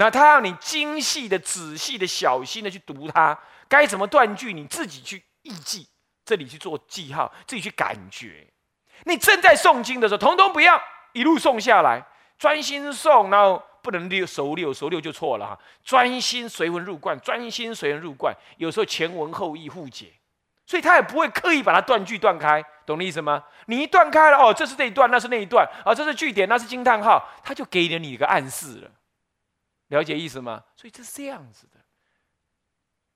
[0.00, 5.86] 那他让你精细的、仔细的、小心的去读它，该怎么断句，你自己去意记，
[6.24, 8.46] 这里去做记号，自己去感觉。
[9.04, 10.82] 你正在诵经的时候，统统不要
[11.12, 12.02] 一路诵下来，
[12.38, 15.58] 专心诵，然后不能溜熟溜，熟溜就错了哈。
[15.84, 20.14] 专心随文入观，专心随文入观，有时候前文后意互解，
[20.64, 23.44] 所以他也不会刻意把它断句断开，懂的意思吗？
[23.66, 28.90] 你一断开了，哦，这是这一段，那是那一段，啊，这是句点，那是惊叹号，他就给了你一个暗示了，
[29.90, 30.64] 了解意思吗？
[30.74, 31.78] 所以这是这样子的。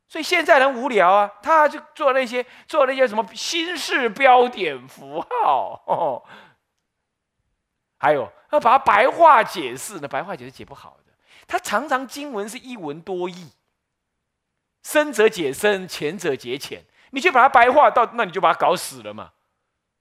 [0.07, 6.25] 所以现在人无聊啊，他就做那些做那些什么新式标点符号，
[7.99, 11.13] 还有要把它白话解释，那白话解释解不好的。
[11.49, 13.51] 他常常经文是一文多义，
[14.83, 19.33] 深者解深，浅者解浅，你去把它白话到，那你就把它搞死了嘛，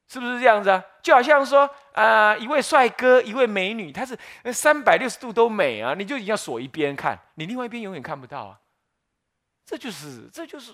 [0.08, 0.84] 是不是这样子啊？
[1.02, 4.18] 就好像说啊，一位帅哥，一位美女，他是
[4.54, 8.60] 三百六十度都美啊，你就一定要锁一边看，你另外一边永远看不到啊。
[9.66, 10.74] 这就是，这就是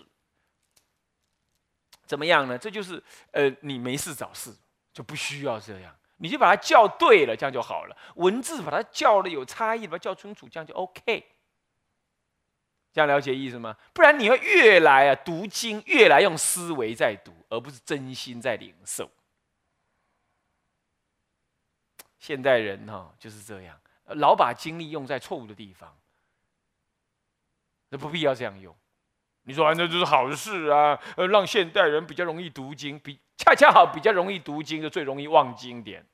[2.06, 2.58] 怎么样呢？
[2.58, 4.52] 这就是，呃，你没事找事，
[4.92, 7.96] 就不需要这样，你就把它叫对了，这样就好了。
[8.16, 11.26] 文字把它叫的有差异，把它叫清楚，这样就 OK。
[12.92, 13.78] 这样了解意思吗？
[13.94, 19.10] 不然你会越来啊读经，越来用思维在读，而不是真心在领受。
[22.20, 25.98] 现代人哈就是这样，老把精力用在错误的地方。
[27.90, 28.76] 那不必要这样用，
[29.44, 36.06] 你说那就是好事啊，呃，让现代人比较容易读经，比恰恰好比较容易读经，就最容易忘经典。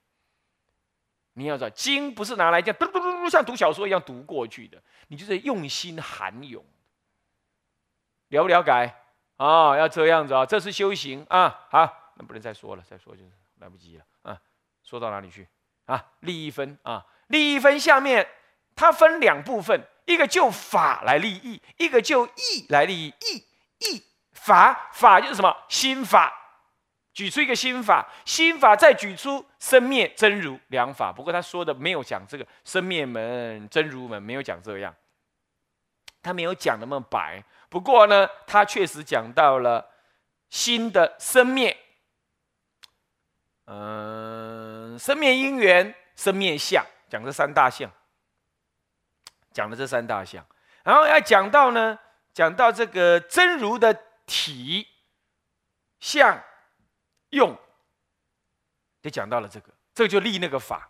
[1.34, 6.64] 你要知道，经不是拿来这样嘟嘟嘟嘟像读小说一样读过去的，你就是用心涵咏，
[8.30, 8.94] 了不了解
[9.36, 9.76] 啊？
[9.76, 11.68] 要这样子啊，这是修行啊。
[11.70, 13.24] 好，那不能再说了，再说就
[13.60, 14.40] 来不及了啊。
[14.82, 15.46] 说到哪里去
[15.86, 16.06] 啊？
[16.20, 18.28] 利益分啊，利益分下面
[18.76, 19.88] 它分两部分。
[20.06, 23.08] 一个就法来利益，一个就义来利益。
[23.08, 23.44] 义
[23.80, 25.52] 义法法就是什么？
[25.68, 26.32] 心法，
[27.12, 31.12] 举出一个心法，心法再举出生灭真如两法。
[31.12, 34.94] 不过他说的没有讲这个生灭门、真如门，没有讲这样，
[36.22, 37.44] 他没有讲那么白。
[37.68, 39.90] 不过呢，他确实讲到了
[40.52, 41.76] 心的生灭，
[43.66, 47.92] 嗯，生灭因缘、生灭相，讲这三大项。
[49.52, 50.46] 讲了这三大项，
[50.84, 51.98] 然后要讲到呢，
[52.34, 54.86] 讲到这个真如的体、
[56.02, 56.44] 相、
[57.30, 57.58] 用，
[59.02, 60.90] 就讲到了这个，这个就立那个法。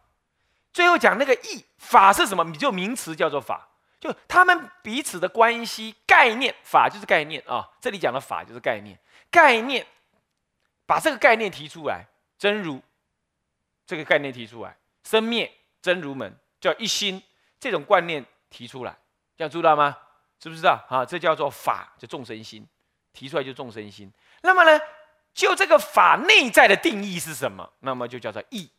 [0.73, 2.43] 最后讲那个义法是什么？
[2.45, 3.69] 你就名词叫做法，
[3.99, 7.69] 就他们彼此的关系概念，法就是概念啊。
[7.79, 8.99] 这里讲的法就是概念，
[9.29, 9.85] 概念
[10.87, 12.07] 把这个概念提出来，
[12.37, 12.81] 真如
[13.85, 15.51] 这个概念提出来，生灭
[15.81, 17.21] 真如门叫一心
[17.59, 18.25] 这种观念。
[18.47, 18.97] 提出来，
[19.35, 19.97] 这样知道吗？
[20.39, 21.03] 知不知道啊？
[21.03, 22.65] 这叫做法，就众生心，
[23.11, 24.09] 提出来就众生心。
[24.43, 24.79] 那么呢，
[25.33, 27.69] 就这个法内在的定义是什么？
[27.79, 28.69] 那么就叫做义。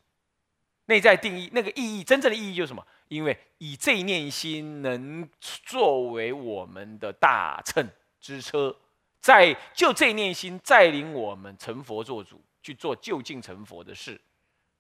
[0.87, 2.87] 内在定义那个意义，真正的意义就是什么？
[3.09, 7.87] 因为以这一念心能作为我们的大乘
[8.19, 8.75] 之车，
[9.21, 14.21] 在就这一念心带领我们成佛做主，去做就近成佛的事。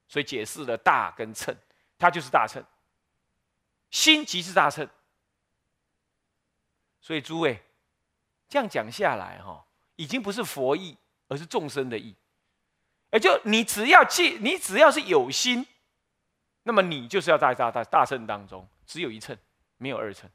[0.08, 1.56] 所以解释了大跟乘，
[1.96, 2.64] 它就是大乘。
[3.90, 4.88] 心即是大乘，
[7.00, 7.62] 所以诸位
[8.48, 9.64] 这样讲下来哈，
[9.94, 10.96] 已经不是佛意，
[11.28, 12.14] 而是众生的意。
[13.12, 15.64] 也就你只要记，你只要是有心，
[16.64, 19.38] 那么你就是要在大大大乘当中，只有一乘，
[19.76, 20.28] 没有二乘，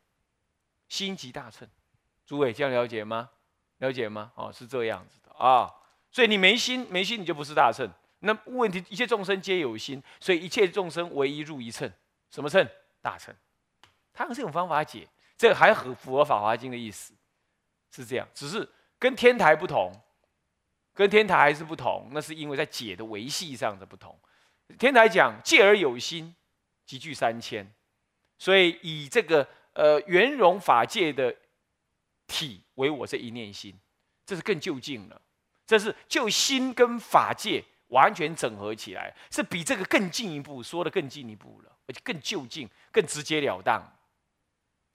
[0.88, 1.69] 心即大乘。
[2.25, 3.29] 诸位这样了解吗？
[3.79, 4.31] 了解吗？
[4.35, 5.69] 哦，是这样子的啊。
[6.11, 7.89] 所以你没心，没心你就不是大乘。
[8.19, 11.91] 那问题，一切众生皆有心，所以一切众生唯一入一乘，
[12.29, 12.67] 什么乘？
[13.01, 13.33] 大乘，
[14.13, 17.16] 他用这种方法解，这个还很符合《法华经》的意思，
[17.89, 18.27] 是这样。
[18.31, 18.69] 只是
[19.00, 19.91] 跟天台不同，
[20.94, 22.09] 跟天台还是不同。
[22.11, 24.16] 那是因为在解的维系上的不同。
[24.77, 26.35] 天台讲戒而有心，
[26.85, 27.67] 集聚三千，
[28.38, 31.36] 所以以这个呃圆融法界的
[32.27, 33.75] 体为我这一念心，
[34.27, 35.19] 这是更就近了。
[35.71, 41.71] 这是就心跟法界完全整合起来，是比这个更进一步，说的更进一步了。
[41.88, 43.81] 而且更就近、更直截了当，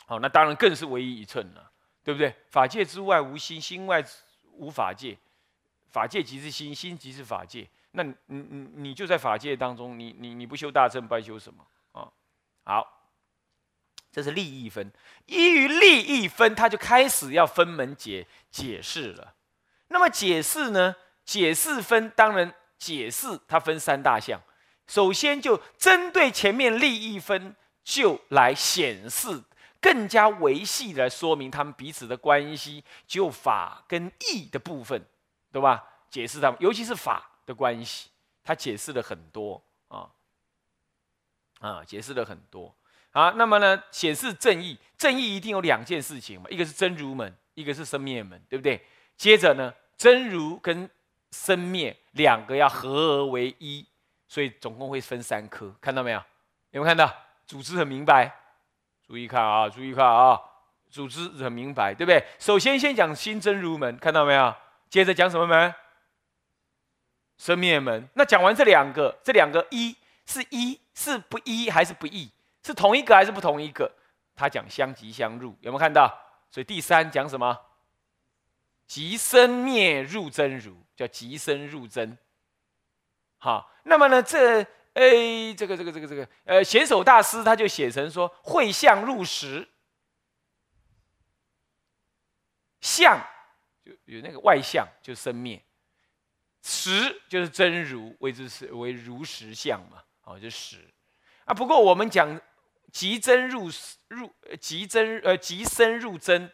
[0.04, 1.72] 好，那当然更是唯一一寸了，
[2.04, 2.34] 对不对？
[2.50, 4.04] 法界之外无心，心外
[4.52, 5.16] 无法界，
[5.88, 7.66] 法界即是心，心即是法界。
[7.92, 12.06] 那你、你、你就在法界当中，你、你、你不修大乘，白修什么啊？
[12.64, 12.86] 好，
[14.12, 14.92] 这是利益分，
[15.24, 19.35] 依于利益分，他就开始要分门解解释了。
[19.88, 20.94] 那么解释呢？
[21.24, 24.40] 解释分当然解释它分三大项。
[24.86, 29.42] 首先就针对前面利益分，就来显示
[29.80, 35.04] 更加维系来说明他们彼此的关系，就法跟义的部分，
[35.50, 35.82] 对吧？
[36.08, 38.08] 解释他们，尤其是法的关系，
[38.44, 40.08] 他解释了很多啊
[41.58, 42.72] 啊，解释了很多
[43.10, 43.30] 啊。
[43.30, 48.86] 那么呢，显示正义，正义一定有两件事情嘛，一个是真如门，一个是生灭门，对不对？
[49.16, 50.88] 接着呢，真如跟
[51.30, 53.86] 生灭两个要合而为一，
[54.28, 56.18] 所以总共会分三科，看到没有？
[56.70, 57.12] 有没有看到？
[57.46, 58.30] 组织很明白，
[59.06, 60.40] 注意看啊，注意看啊，
[60.90, 62.24] 组织很明白，对不对？
[62.38, 64.54] 首先先讲新真如门，看到没有？
[64.88, 65.74] 接着讲什么门？
[67.38, 68.08] 生灭门。
[68.14, 69.94] 那讲完这两个，这两个一
[70.26, 72.30] 是一是不一还是不异？
[72.62, 73.90] 是同一个还是不同一个？
[74.34, 76.12] 他讲相即相入，有没有看到？
[76.50, 77.56] 所以第三讲什么？
[78.86, 82.16] 即生灭入真如，叫即生入真。
[83.38, 84.62] 好，那么呢，这
[84.94, 89.68] 哎，这个这个这个这个，呃，显手大师他就写成说，会相入实，
[92.80, 93.20] 相
[93.84, 95.62] 就有那个外相，就生灭，
[96.62, 100.88] 实就是真如，谓之是为如实相嘛，哦，就实
[101.44, 101.52] 啊。
[101.52, 102.40] 不过我们讲
[102.90, 103.68] 即真入
[104.08, 106.50] 入，即真呃即生入真。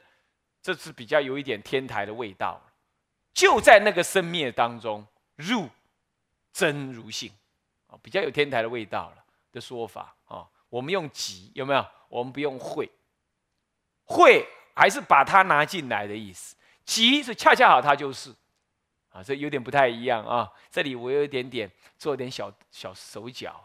[0.62, 2.62] 这是比较有一点天台的味道，
[3.34, 5.04] 就在那个生灭当中
[5.34, 5.68] 入
[6.52, 7.32] 真如性
[7.88, 10.48] 啊，比较有天台的味道了的说法啊。
[10.68, 11.84] 我们用即有没有？
[12.08, 12.88] 我们不用会，
[14.04, 16.54] 会还是把它拿进来的意思。
[16.84, 18.34] 即是恰恰好它就是
[19.10, 20.50] 啊，这有点不太一样啊。
[20.70, 23.64] 这里我有一点点做点小小手脚，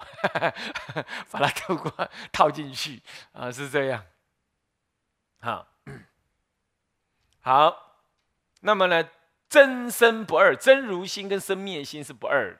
[1.29, 3.01] 把它透过套进去
[3.33, 4.03] 啊，是这样，
[5.39, 5.67] 好。
[7.47, 7.93] 好，
[8.59, 9.07] 那么呢，
[9.47, 12.59] 真身不二，真如心跟生灭心是不二。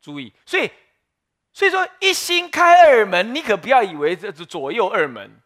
[0.00, 0.70] 注意，所以，
[1.52, 5.40] 所以说一心开二门，你可不要以为这是左右二门，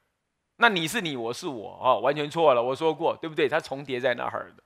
[0.57, 2.63] 那你是你，我是我啊，完全错了。
[2.63, 3.49] 我说过，对不对？
[3.49, 4.63] 它重叠在那儿的。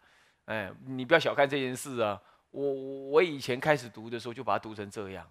[0.46, 2.20] 哎，你不要小看这件事啊。
[2.50, 2.72] 我
[3.10, 5.24] 我以前开始读的时候，就把它读成这样，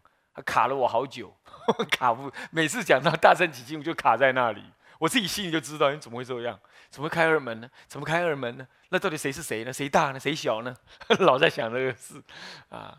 [0.46, 1.36] 卡了我好久，
[1.92, 4.64] 卡不每次讲到大圣起经，我就卡在那里。
[5.00, 6.60] 我自己心里就知道，你怎么会这样？
[6.90, 7.70] 怎么开二门呢？
[7.88, 8.68] 怎么开二门呢？
[8.90, 9.72] 那到底谁是谁呢？
[9.72, 10.20] 谁大呢？
[10.20, 10.76] 谁小呢？
[11.20, 12.22] 老在想这个事
[12.70, 12.98] 啊！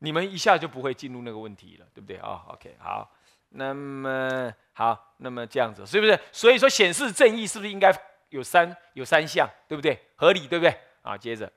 [0.00, 3.10] 你们一下就不会进入那个问题了，对不对啊？OK，好，
[3.50, 6.18] 那么好，那么这样子是不是？
[6.32, 7.94] 所以说显示正义是不是应该
[8.30, 10.06] 有三有三项，对不对？
[10.16, 10.74] 合理，对不对？
[11.02, 11.52] 啊，接着，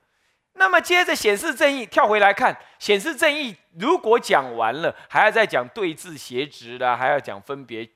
[0.52, 7.90] 那么接着显示正义，跳回来看显示正义，如果讲完了，还要再讲对峙邪直的，还要讲分别。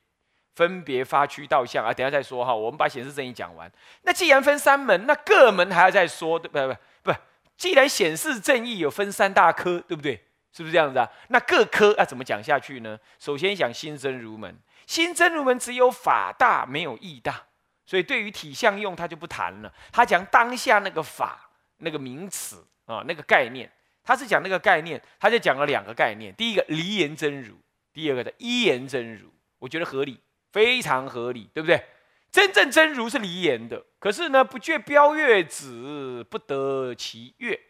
[0.58, 2.52] 分别发区道相啊，等下再说哈。
[2.52, 3.70] 我们把显示正义讲完。
[4.02, 6.74] 那既然分三门，那各门还要再说，对不
[7.04, 7.16] 不不，
[7.56, 10.24] 既然显示正义有分三大科，对不对？
[10.52, 11.08] 是不是这样子啊？
[11.28, 12.98] 那各科要怎么讲下去呢？
[13.20, 14.58] 首先讲新真如门，
[14.88, 17.40] 新真如门只有法大，没有义大，
[17.86, 19.72] 所以对于体相用他就不谈了。
[19.92, 23.70] 他讲当下那个法那个名词啊，那个概念，
[24.02, 26.34] 他是讲那个概念，他就讲了两个概念。
[26.34, 27.54] 第一个离言真如，
[27.92, 29.28] 第二个的一言真如，
[29.60, 30.18] 我觉得合理。
[30.58, 31.86] 非常合理，对不对？
[32.32, 37.60] 真正真如是离言的，可是呢，不觉标月子，不得其月，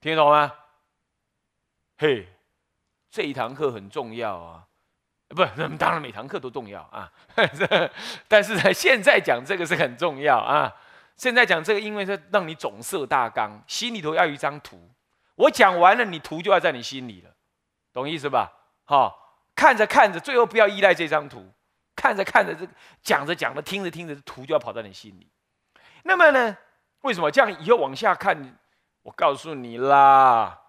[0.00, 0.52] 听得懂吗？
[1.96, 2.26] 嘿，
[3.08, 4.66] 这一堂课很重要啊，
[5.28, 5.44] 不，
[5.78, 7.12] 当然每堂课都重要啊。
[8.26, 10.74] 但是呢，现在讲这个是很重要啊。
[11.14, 14.90] 现在讲这个，因为是让你总设大纲，心里头要有一张图。
[15.36, 17.30] 我讲完了，你图就要在你心里了，
[17.92, 18.52] 懂意思吧？
[18.84, 19.22] 好。
[19.54, 21.52] 看着看着，最后不要依赖这张图。
[21.96, 22.66] 看着看着，这
[23.02, 25.30] 讲着讲着，听着听着，图就要跑到你心里。
[26.02, 26.56] 那么呢？
[27.02, 27.62] 为什么这样？
[27.62, 28.58] 以后往下看，
[29.02, 30.60] 我告诉你啦，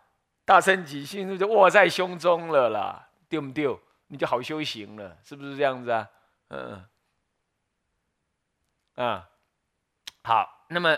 [0.45, 3.79] 大圣起心就握在胸中了啦，对不对？
[4.07, 6.09] 你就好修行了，是不是这样子啊？
[6.49, 6.85] 嗯，
[8.95, 9.29] 啊，
[10.23, 10.65] 好。
[10.67, 10.97] 那么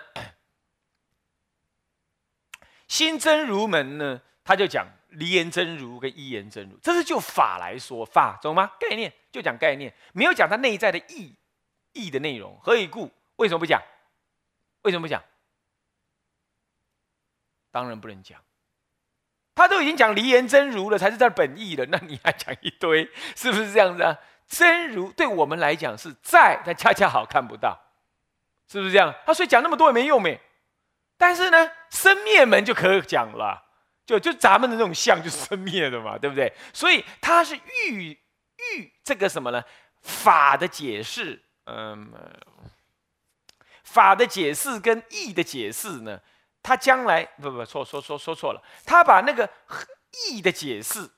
[2.87, 4.21] 心真如门呢？
[4.43, 4.87] 他就讲。
[5.17, 8.71] 离言真如跟一言真如，这是就法来说，法懂吗？
[8.79, 11.33] 概念就讲概念，没有讲它内在的意
[11.93, 12.57] 义的内容。
[12.61, 13.11] 何以故？
[13.37, 13.81] 为什么不讲？
[14.83, 15.21] 为什么不讲？
[17.71, 18.39] 当然不能讲。
[19.55, 24.15] 他都已经讲离言真如了，才是在本意了，那你还讲一堆，是不是这样子啊？
[24.47, 27.75] 真如对我们来讲是在，但恰恰好看不到，
[28.67, 29.13] 是不是这样？
[29.25, 30.39] 他所以讲那么多也没用没。
[31.17, 33.66] 但是呢，生灭门就可以讲了。
[34.07, 36.51] 就就咱们的那种相就是生灭的嘛，对不对？
[36.73, 38.09] 所以它是欲
[38.73, 39.61] 欲这个什么呢？
[40.01, 42.09] 法的解释，嗯，
[43.83, 46.19] 法的解释跟义的解释呢？
[46.63, 49.49] 他将来不不错说说说错了，他把那个
[50.29, 51.09] 义的解释、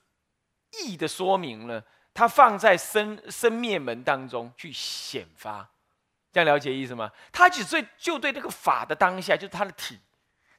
[0.82, 1.82] 义的说明呢，
[2.12, 5.68] 他放在生生灭门当中去显发，
[6.32, 7.10] 这样了解意思吗？
[7.32, 9.98] 他只对就对这个法的当下，就是它的体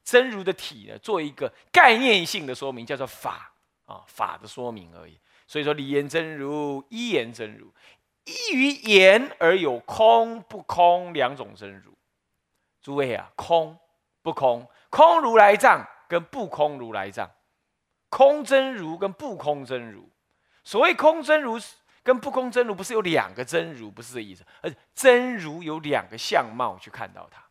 [0.04, 3.54] 真如的体呢，做一个概念性的说明，叫做法
[3.86, 5.20] 啊法的说明而已。
[5.48, 7.74] 所以说，理言真如，一言真如，
[8.24, 11.94] 依于言而有空不空两种真如。
[12.82, 13.78] 诸位啊，空
[14.22, 17.30] 不空，空如来藏跟不空如来藏，
[18.10, 20.10] 空真如跟不空真如。
[20.64, 21.60] 所谓空真如
[22.02, 27.44] 跟不空真如，不是有两个真如，不是这意思，而真如有两个相貌去看到它，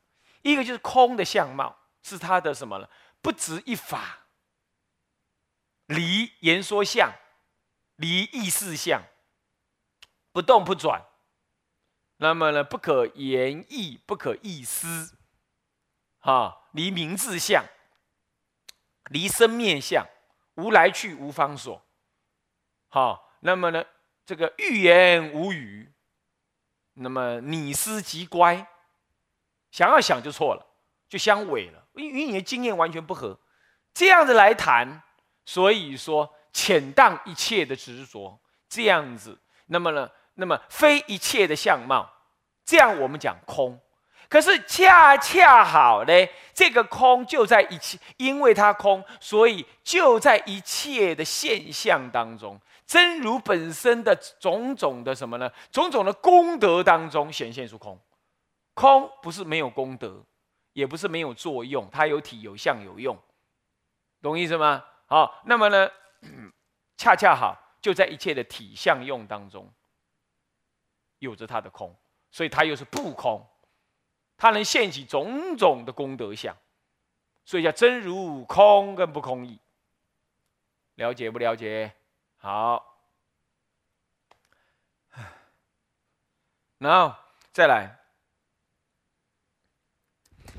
[0.42, 2.88] 一个就是空的相貌，是他的什么呢？
[3.20, 4.26] 不值一法，
[5.86, 7.12] 离言说相。
[7.96, 9.02] 离意事相，
[10.32, 11.04] 不动不转。
[12.16, 15.18] 那么呢，不可言意，不可意思。
[16.18, 17.62] 哈，离名字相，
[19.10, 20.06] 离生面相，
[20.54, 21.86] 无来去，无方所。
[22.88, 23.84] 好，那么呢，
[24.24, 25.92] 这个欲言无语。
[26.94, 28.66] 那么你思即乖，
[29.70, 30.66] 想要想就错了，
[31.06, 33.38] 就相违了，因与你的经验完全不合。
[33.92, 35.02] 这样子来谈，
[35.44, 36.34] 所以说。
[36.52, 38.36] 浅荡一切的执着，
[38.68, 40.10] 这样子，那么呢？
[40.34, 42.10] 那么非一切的相貌，
[42.64, 43.80] 这样我们讲空。
[44.28, 46.12] 可是恰恰好呢，
[46.52, 55.48] 这个空就在一切，因为它空，所以就在一切的现象当中，真如本身的种种的什么呢？
[55.70, 57.96] 种种的功德当中显现出空。
[58.74, 60.24] 空不是没有功德，
[60.72, 63.18] 也不是没有作用，它有体有相有用，
[64.22, 64.84] 懂意思吗？
[65.06, 65.90] 好，那么呢？
[66.96, 69.72] 恰恰好，就在一切的体相用当中，
[71.18, 71.96] 有着它的空，
[72.30, 73.44] 所以它又是不空，
[74.36, 76.56] 它能现起种种的功德相，
[77.44, 79.58] 所以叫真如空跟不空义。
[80.96, 81.94] 了解不了解？
[82.36, 83.02] 好，
[86.78, 87.16] 然后
[87.52, 87.99] 再来，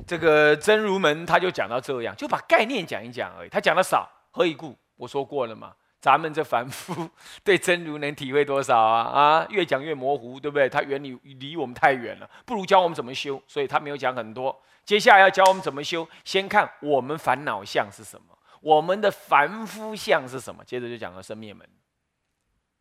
[0.08, 4.78] 这个真如门他就讲到这样，就把概念讲一讲而已，他讲的少，何以故？
[4.98, 7.10] 我说过了嘛，咱们这凡夫
[7.44, 9.04] 对真如能体会多少啊？
[9.04, 10.68] 啊，越讲越模糊，对不对？
[10.68, 13.42] 他远离离我们太远了，不如教我们怎么修。
[13.48, 14.62] 所以他没有讲很多。
[14.84, 20.64] 接下来要教我们怎么修，先看我们烦恼相是什么，我们的凡夫相是什么。
[20.66, 21.68] 接着就讲了生灭门，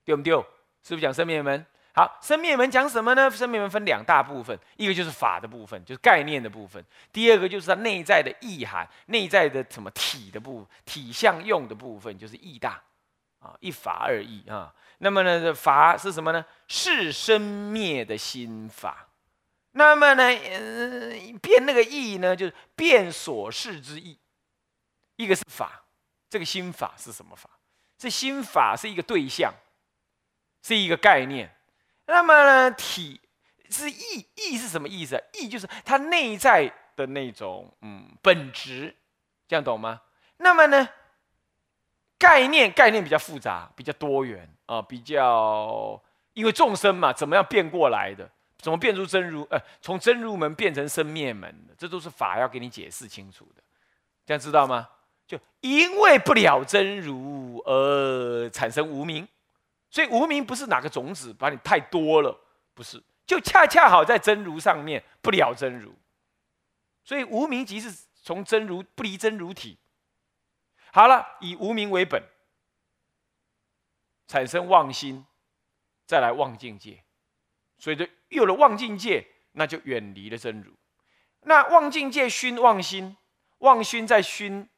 [0.05, 0.35] 对不对？
[0.83, 1.65] 是不是讲生灭门？
[1.93, 3.31] 好，生灭门讲什么呢？
[3.31, 6.81] 生灭门分两大部分，一个就是法的部分，就是概念的部分；
[7.13, 12.81] 第二个就是它内在的意涵、内在的什么体的部体相用的部分，就是义大
[13.41, 14.73] 啊，一法二义啊。
[14.99, 16.45] 那么呢，法是什么呢？
[16.69, 19.09] 是生灭的心法。
[19.73, 24.17] 那么呢，嗯，变那个义呢，就是变所事之意。
[25.17, 25.83] 一个是法，
[26.29, 27.51] 这个心法是什么法？
[27.99, 29.53] 这心法是一个对象，
[30.63, 31.55] 是一个概念。
[32.11, 33.21] 那么呢，体
[33.69, 35.23] 是意，意是什么意思？
[35.35, 38.95] 意就是它内在的那种嗯本质，
[39.47, 40.03] 这样懂吗？
[40.39, 40.89] 那么呢，
[42.19, 46.03] 概念概念比较复杂，比较多元啊，比较
[46.33, 48.29] 因为众生嘛，怎么样变过来的？
[48.59, 49.47] 怎么变出真如？
[49.49, 53.63] 呃，从真如门变成生灭门的，这都是法要给你解释清楚的，
[54.27, 54.89] 这样知道吗？
[55.27, 59.27] 就因为不了真如而产生无名。
[59.91, 62.41] 所以无名不是哪个种子把你太多了，
[62.75, 65.93] 不是，就恰恰好在真如上面不了真如，
[67.05, 69.79] 所以无名即是从真如不离真如体。
[70.93, 72.23] 好了，以无名为本，
[74.29, 75.27] 产生妄心，
[76.07, 77.03] 再来妄境界，
[77.79, 80.73] 所以就有了妄境界，那就远离了真如。
[81.43, 83.17] 那妄境界熏妄心，
[83.59, 84.69] 妄心再熏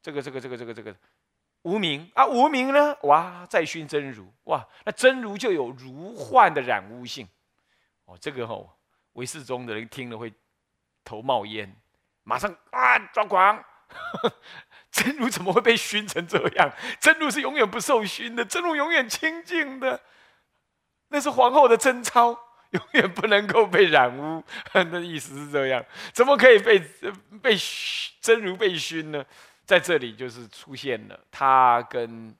[0.00, 0.96] 这个这个这个这个这个。
[1.62, 2.96] 无名啊，无名呢？
[3.02, 7.28] 哇，再熏真如，哇，那真如就有如幻的染污性。
[8.06, 8.68] 哦，这个哦，
[9.12, 10.32] 唯世中的人听了会
[11.04, 11.76] 头冒烟，
[12.24, 13.62] 马上啊，抓狂！
[14.90, 16.72] 真如怎么会被熏成这样？
[16.98, 20.00] 真如是永远不受熏的，真如永远清净的，
[21.08, 22.38] 那是皇后的贞操，
[22.70, 24.42] 永远不能够被染污。
[24.72, 26.78] 那意思是这样，怎么可以被
[27.42, 27.56] 被
[28.20, 29.24] 真如被熏呢？
[29.70, 32.34] 在这里就是出现了，他跟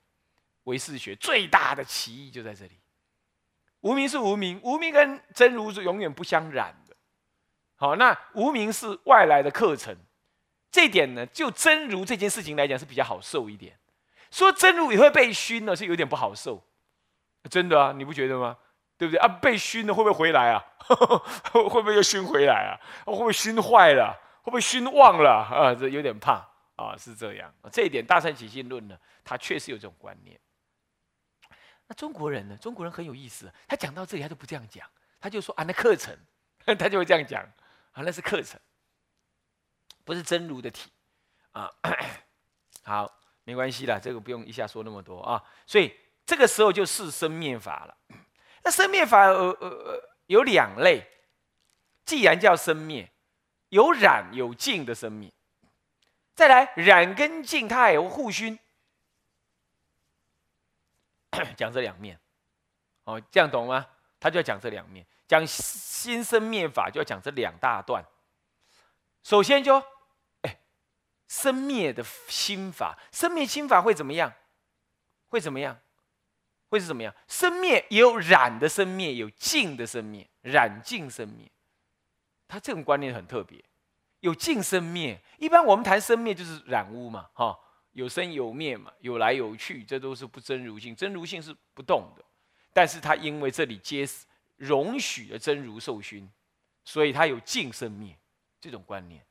[0.63, 2.77] 唯识学最大的歧义就在这里。
[3.79, 6.93] 无名是无名，无名跟真如是永远不相染的。
[7.77, 9.95] 好，那无名是外来的课程，
[10.69, 13.79] 这点呢，就真如这件事情来讲是比较好受一点。
[14.29, 16.61] 说真如也会被熏呢，是有点不好受。
[17.49, 18.57] 真的啊，你不觉得吗？
[18.97, 19.27] 对不对啊？
[19.41, 20.61] 被熏了会不会回来啊？
[21.53, 22.75] 会不会又熏回来啊？
[23.05, 24.19] 会不会熏坏了？
[24.41, 25.73] 会不会熏忘了啊？
[25.73, 26.50] 这有点怕。
[26.81, 30.39] 啊，是这样，这一点《大乘起信论》呢，它确实有这种观念。
[31.87, 32.57] 那中国人呢？
[32.57, 36.17] 中国人很有意思，他讲到这里他就不这样讲，他就说啊，那课程，
[36.79, 37.43] 他就会这样讲
[37.91, 38.59] 啊，那是课程，
[40.05, 40.89] 不是真如的体
[41.51, 41.69] 啊。
[42.83, 45.43] 好，没关系啦，这个不用一下说那么多啊。
[45.67, 45.93] 所以
[46.25, 47.97] 这个时候就是生灭法了。
[48.63, 51.05] 那生灭法呃呃呃有两类，
[52.05, 53.11] 既然叫生灭，
[53.69, 55.31] 有染有净的生灭。
[56.33, 58.57] 再来染跟净，它还有互熏，
[61.55, 62.19] 讲这两面，
[63.03, 63.87] 哦，这样懂吗？
[64.19, 68.03] 他就要讲这两面，讲心生灭法就要讲这两大段。
[69.23, 69.83] 首先就，
[70.41, 70.59] 哎，
[71.27, 74.33] 生灭的心法，生灭心法会怎么样？
[75.29, 75.79] 会怎么样？
[76.69, 77.13] 会是怎么样？
[77.27, 81.51] 生灭也有染的生灭，有净的生灭，染净生灭。
[82.47, 83.61] 他这种观念很特别。
[84.21, 87.55] 有净生灭，一般我们谈生灭就是染污嘛，哈，
[87.91, 92.23] 有生有灭嘛，有来有去，这都是不真如性，真如性是不动的。
[92.73, 94.07] 但是它因为这里皆
[94.57, 96.29] 容许了真如受熏，
[96.85, 98.15] 所以它有净生灭
[98.59, 99.23] 这种观念。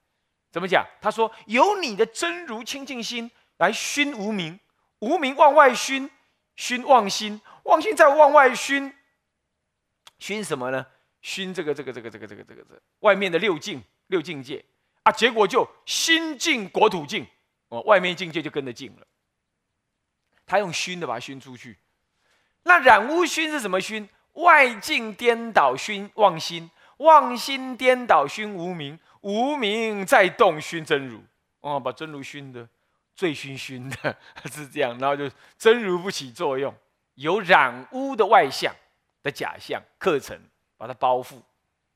[0.50, 0.84] 怎么讲？
[1.00, 4.58] 他说有你的真如清净心来熏无名，
[4.98, 6.10] 无名往外熏，
[6.56, 8.92] 熏妄心，妄心再往外熏，
[10.18, 10.84] 熏什么呢？
[11.22, 14.64] 熏这个这个这个这个这个这个这外面的六境六境界。
[15.10, 17.26] 啊，结果就心净国土净，
[17.68, 19.06] 哦，外面境界就跟着净了。
[20.46, 21.76] 他用熏的把它熏出去。
[22.62, 24.08] 那染污熏是什么熏？
[24.34, 31.20] 外境颠倒熏妄心，妄心颠倒熏无名，无名再动熏真如。
[31.60, 32.68] 哦，把真如熏的
[33.16, 34.16] 醉醺醺的，
[34.48, 34.96] 是这样。
[34.98, 36.72] 然后就真如不起作用，
[37.14, 38.72] 有染污的外相
[39.24, 40.40] 的假象课程
[40.76, 41.42] 把它包覆。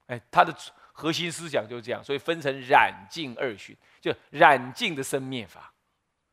[0.07, 0.53] 哎，他的。
[0.97, 5.73] 核心思想就是这样，所以分成染净二熏，就染净的生灭法。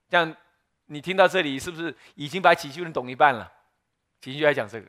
[0.08, 0.36] 这样
[0.86, 3.52] 你听到这里，是不是已经把起居论懂一半了？
[4.22, 4.88] 起居来讲这个，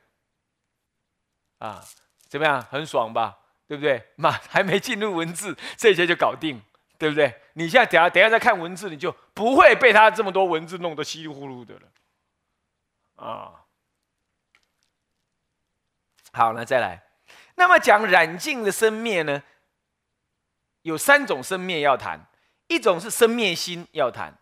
[1.58, 1.82] 啊，
[2.28, 2.60] 怎么样？
[2.60, 3.38] 很爽吧？
[3.66, 4.04] 对不对？
[4.16, 6.60] 嘛， 还没进入文字，这些就搞定，
[6.98, 7.40] 对不对？
[7.54, 11.88] 你现在等下等下再看文字，你就不会被他这么多文字弄得稀里糊涂的了。
[13.16, 13.64] 啊，
[16.32, 17.02] 好，那再来，
[17.54, 19.42] 那么讲染净的生灭呢？
[20.82, 22.20] 有三种生灭要谈，
[22.68, 24.36] 一种是生灭心要谈，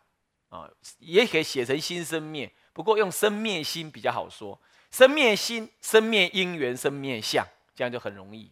[0.48, 4.60] 啊，也可以写成心生灭，不过用生灭心比较好说。
[4.90, 8.50] 生灭心、生灭因缘、生灭相，这样就很容易，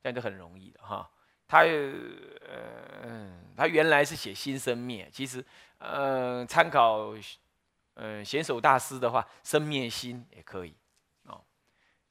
[0.00, 1.10] 这样就很容易了哈。
[1.48, 5.44] 他呃，他原来是写心生灭，其实
[5.78, 7.14] 呃，参考
[7.94, 10.76] 呃贤手大师的话，生灭心也可以
[11.24, 11.42] 哦。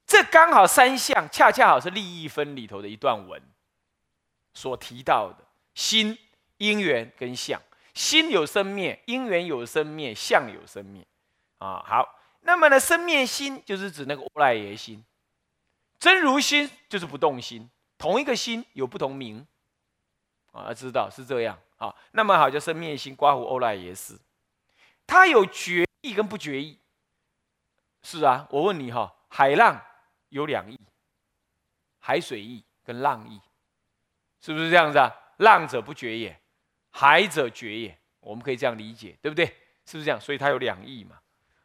[0.05, 3.41] 这刚好三项，恰恰好是利益分里头的一段文。
[4.57, 6.17] 所提到的心、
[6.57, 7.61] 因缘跟相，
[7.93, 11.05] 心有生灭，因缘有生灭，相有生灭，
[11.59, 15.05] 啊，好，那么呢，生灭心就是指那个无赖耶心，
[15.99, 19.45] 真如心就是不动心，同一个心有不同名，
[20.51, 24.17] 啊，知道是这样，好，那么好，叫生灭心，刮胡欧赖耶识，
[25.05, 26.79] 它有决意跟不决意，
[28.01, 29.79] 是啊，我问你哈，海浪
[30.29, 30.79] 有两意，
[31.99, 33.39] 海水意跟浪意。
[34.47, 35.13] 是不是这样子啊？
[35.39, 36.39] 浪者不绝也，
[36.91, 37.97] 海者绝也。
[38.21, 39.45] 我们可以这样理解，对不对？
[39.85, 40.17] 是不是这样？
[40.21, 41.17] 所以它有两义嘛。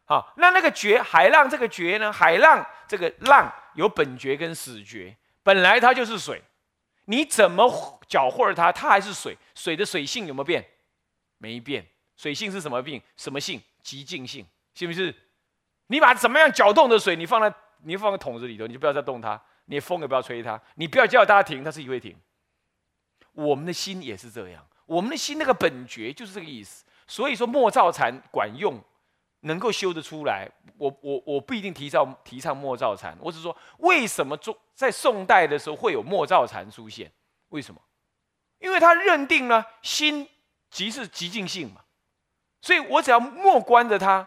[0.04, 2.12] 好，那那个绝海浪这个绝呢？
[2.12, 6.42] 海浪这个浪有本绝跟死绝，本来它就是水，
[7.04, 9.38] 你怎么搅和它，它还是水。
[9.54, 10.66] 水的水性有没有变？
[11.38, 11.86] 没变。
[12.16, 13.00] 水性是什么病？
[13.16, 13.62] 什么性？
[13.80, 15.14] 极静性，是不是？
[15.86, 22.16] 你把怎么样搅动的水，你放在你放在桶子里头，你就不要再动它，你风也不要吹它，你不要叫它停，它自己会停。
[23.32, 26.84] 我们的心也是这样，我们的心那个本觉就是这个意思。
[27.06, 28.80] 所以说莫造禅管用，
[29.40, 30.48] 能够修得出来。
[30.78, 37.10] 我我我不一定提倡提倡莫造禅，我只是说为什么中在宋代的时候会有莫造禅出现？
[37.48, 37.80] 为什么？
[38.58, 40.28] 因为他认定了心
[40.70, 41.82] 即是极静性嘛，
[42.60, 44.26] 所以我只要默观着它，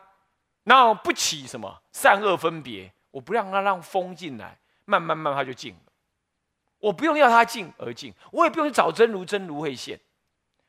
[0.64, 5.76] 然后不起什么善恶分别，我不让它让风进来，慢慢慢它就静。
[6.86, 10.00] 我不用要他静而静，我也不用去找真如，真如会现。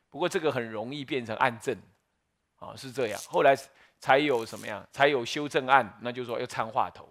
[0.09, 1.77] 不过这个很容易变成暗证，
[2.57, 3.21] 啊，是这样。
[3.27, 3.55] 后来
[3.99, 7.07] 才有什么样，才有修正案，那就是说要参话头，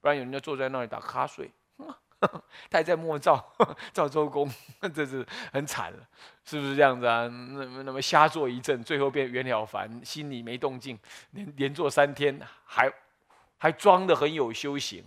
[0.00, 1.50] 不然有人就坐在那里打瞌睡，
[2.70, 3.44] 他还在默照，
[3.92, 4.48] 照周公，
[4.94, 6.08] 这是很惨了，
[6.44, 7.26] 是不是这样子啊？
[7.26, 10.96] 那那么瞎坐一阵，最后变袁了凡，心里没动静，
[11.32, 12.88] 连连坐三天，还
[13.58, 15.04] 还装的很有修行。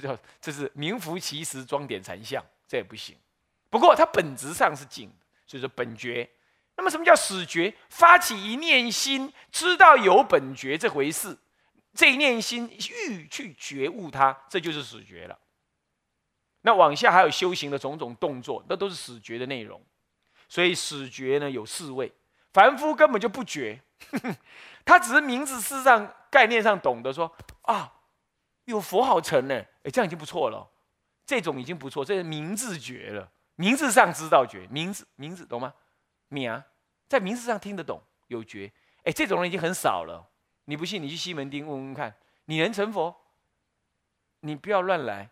[0.00, 3.14] 这叫这是名副其实装点禅相，这也不行。
[3.68, 6.28] 不过它本质上是静的，所以说本觉。
[6.74, 7.74] 那么什么叫始觉？
[7.90, 11.36] 发起一念心，知道有本觉这回事，
[11.92, 12.66] 这一念心
[13.06, 15.38] 欲去觉悟它，这就是死觉了。
[16.62, 19.82] 那往下还有修行的种种动作，那都是死觉的内容。
[20.48, 22.10] 所以死觉呢有四位，
[22.52, 23.80] 凡夫根本就不觉，
[24.84, 27.30] 他只是名字事上概念上懂得说
[27.62, 27.92] 啊，
[28.64, 30.68] 有佛好成呢，哎，这样已经不错了。
[31.24, 35.72] 这种已经不错，这是名字觉了，名字上知道觉，名字名字懂吗？
[36.28, 36.62] 名
[37.08, 38.72] 在名字上听得懂有觉，
[39.04, 40.28] 哎，这种人已经很少了。
[40.64, 42.14] 你不信，你去西门町问问看，
[42.46, 43.14] 你能成佛？
[44.40, 45.30] 你不要乱来，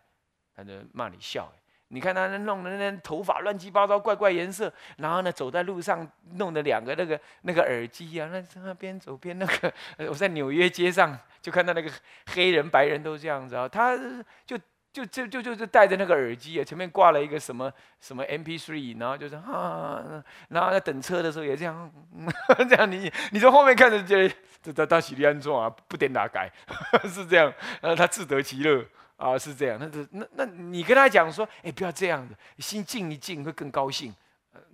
[0.55, 1.51] 他就骂你笑。
[1.91, 9.73] 你看他那弄的那头发乱七八糟，怪怪颜色，然后呢走在路上弄的两个那个那个耳机啊，那那边走边那个，
[10.09, 11.91] 我在纽约街上就看到那个
[12.33, 13.97] 黑人白人都这样子啊，他
[14.45, 14.57] 就。
[14.93, 21.89] 就就就就是戴着那个耳机啊，前面挂了一个什么什么 MP3，然后就是啊，然后在等车的时候也这样，
[22.69, 26.51] 这样你你从后面看着觉得这他他喜力安装啊，不点打改
[27.07, 28.85] 是这样，呃他自得其乐
[29.21, 34.11] 啊是这样，那这那那你跟他讲说，哎不要这样子，心静一静会更高兴，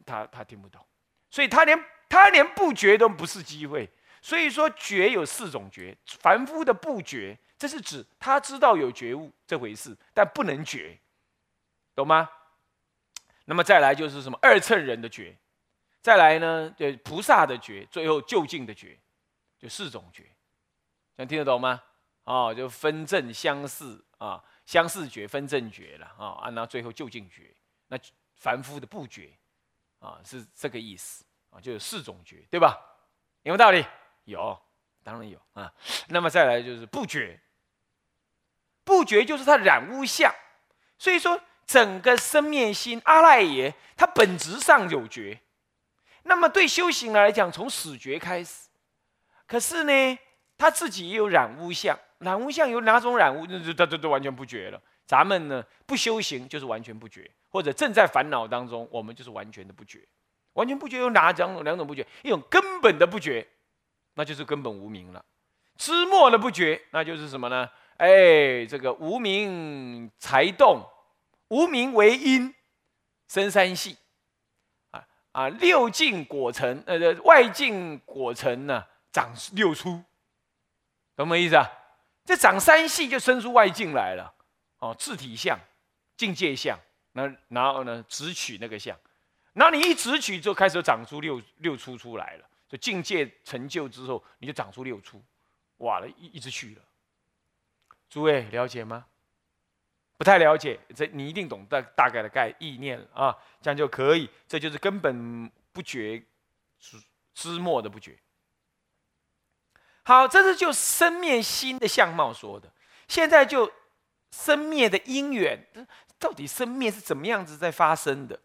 [0.06, 0.82] 他他听不懂，
[1.30, 3.90] 所以他连他连不觉都不是机会，
[4.22, 7.38] 所以说觉有四种觉，凡夫的不觉。
[7.60, 10.96] 这是指他知道有觉悟这回事，但不能觉，
[11.96, 12.30] 懂吗？
[13.46, 15.36] 那么再来就是什么二乘人的觉，
[16.00, 18.96] 再来呢就菩萨的觉，最后就近的觉，
[19.58, 20.24] 就四种觉，
[21.16, 21.82] 能听得懂吗？
[22.26, 27.56] 哦，就分正相似啊，相似觉分正觉了啊，按到最后就近觉，
[27.88, 27.98] 那
[28.36, 29.32] 凡夫的不觉
[30.00, 32.78] 啊，是这个意思啊，就有四种觉，对吧？
[33.44, 33.86] 有没有道理？
[34.26, 34.60] 有，
[35.04, 35.74] 当然有啊。
[36.10, 37.40] 那么再来就是不觉。
[38.84, 40.34] 不觉就是他染污相，
[40.98, 45.42] 所以说整个生灭心阿赖耶，它本质上有觉。
[46.24, 48.70] 那么对修行来讲，从死觉开始，
[49.46, 50.20] 可是呢，
[50.58, 52.00] 他自己也有染污相。
[52.20, 53.46] 染污相有哪种染污？
[53.48, 54.82] 那就他这都完全不觉了。
[55.06, 60.06] 咱们呢，不修行就是完全不觉，或者正在烦恼当中，我们就是完全的不觉。
[60.54, 62.06] 完全不觉有哪种两种不觉？
[62.24, 63.48] 一种根本的不觉，
[64.16, 65.24] 那就是根本无名了；
[65.78, 67.70] 知末的不觉，那就是什么呢？
[67.98, 70.84] 哎，这个无名才动，
[71.50, 72.54] 无名为因
[73.28, 73.98] 生三系，
[74.92, 80.04] 啊啊，六境果成，呃，外境果成呢，长六出，
[81.16, 81.72] 懂么意思啊？
[82.28, 84.34] 这长三系就生出外境来了，
[84.80, 85.58] 哦，自体相、
[86.18, 86.78] 境界相，
[87.13, 89.00] 那然后呢，直取那个相，
[89.54, 95.24] 然后你一直取，就开始长出六六出出来了，就境界成就之后，你就长出六出，
[95.78, 96.82] 哇了，一一直去了。
[98.10, 99.06] 诸位了解吗？
[100.18, 104.30] 不太了解，这你一定懂大大概的概意念了啊，这样就可以。
[104.50, 106.22] 这就是根本不觉
[106.78, 107.02] 之
[107.34, 108.18] 之末的不觉。
[110.08, 112.72] 好，这是就生灭心的相貌说的。
[113.10, 113.70] 现在就
[114.32, 115.67] 生灭的因缘，
[116.17, 118.39] 到底生灭是怎么样子在发生的？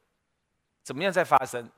[0.83, 1.71] 怎么样在发生？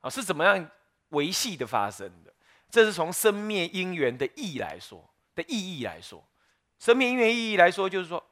[0.00, 0.70] 啊，是怎么样
[1.08, 2.34] 维系的发生的？
[2.68, 5.02] 这是从生灭因缘的意义来说
[5.34, 6.22] 的意义来说。
[6.78, 8.22] 生命因缘意义来说，就是说，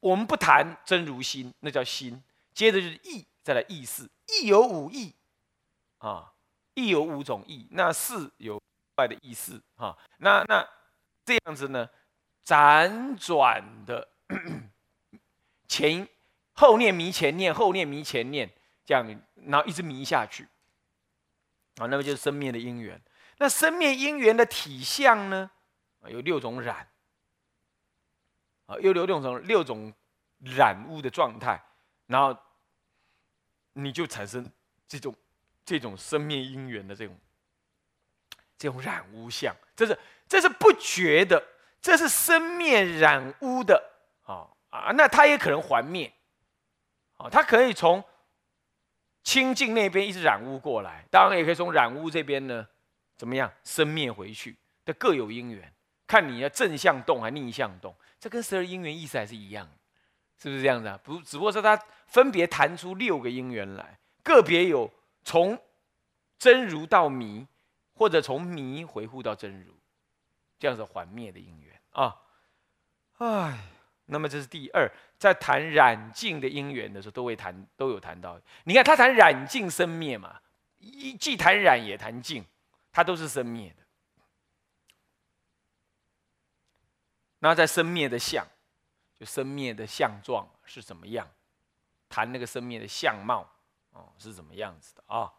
[0.00, 2.22] 我们不谈真如心，那叫心。
[2.52, 4.06] 接着就是意，再来意识。
[4.26, 5.14] 意有五意，
[5.96, 6.34] 啊，
[6.74, 7.66] 意有五种意。
[7.70, 8.60] 那四有
[8.96, 9.96] 外的意思，哈。
[10.18, 10.66] 那那
[11.24, 11.88] 这样子呢，
[12.44, 14.08] 辗转的
[15.68, 16.08] 前
[16.52, 18.50] 后念迷前念，后念迷前念，
[18.84, 19.06] 这样，
[19.46, 20.48] 然后一直迷下去，
[21.76, 23.00] 啊，那么就是生灭的因缘。
[23.38, 25.50] 那生灭因缘的体相呢，
[26.08, 26.88] 有六种染。
[28.66, 29.94] 啊，又有六种六种
[30.40, 31.62] 染污的状态，
[32.06, 32.36] 然后
[33.74, 34.44] 你就产生
[34.88, 35.14] 这种
[35.64, 37.16] 这种生灭因缘的这种
[38.58, 41.42] 这种染污相，这是这是不觉的，
[41.80, 43.82] 这是生灭染污的
[44.24, 46.12] 啊啊，那它也可能还灭，
[47.16, 48.02] 啊，它可以从
[49.22, 52.66] 清净那边一直染污过来，当然也可以从染污这边呢
[53.16, 55.72] 怎么样生灭回去，的各有因缘，
[56.06, 57.94] 看你要正向动还逆向动。
[58.18, 59.68] 这跟十二因缘意思还是一样，
[60.40, 60.98] 是不是这样子啊？
[61.04, 64.90] 不，只不过是它分别弹出六个因缘来，个别有
[65.22, 65.58] 从
[66.38, 67.46] 真如到迷，
[67.96, 69.74] 或者从迷回复到真如，
[70.58, 72.14] 这样子还灭的因缘啊。
[73.18, 73.58] 哎，
[74.04, 74.86] 那么这是第二，
[75.18, 78.38] 在谈染净的因缘的时候，都会谈，都有谈到。
[78.64, 80.40] 你看他谈染净生灭嘛，
[80.78, 82.44] 一既谈染也谈净，
[82.92, 83.82] 它都是生灭的。
[87.38, 88.46] 那在生灭的相，
[89.18, 91.26] 就生灭的相状是怎么样？
[92.08, 93.50] 谈那个生灭的相貌
[93.90, 95.32] 哦，是怎么样子的啊？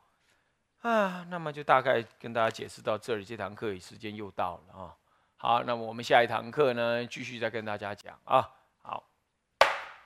[0.82, 4.96] 啊，那么就大概跟大家解释到这里，这堂课时间又到了啊。
[5.36, 8.50] 好，那么我们下一堂课呢，继续再跟大家讲啊。
[8.82, 9.04] 好，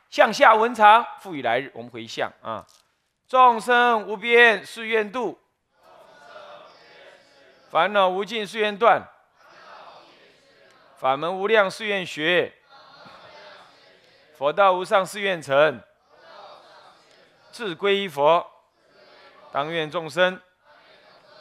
[0.09, 2.65] 向下文长，复以来日，我们回向啊。
[3.27, 5.39] 众生无边誓愿度，
[7.69, 9.01] 烦恼无尽誓愿断，
[10.97, 12.53] 法门无量誓愿学，
[14.35, 15.81] 佛道无上誓愿成。
[17.51, 18.45] 自归依佛，
[19.51, 20.41] 当愿众生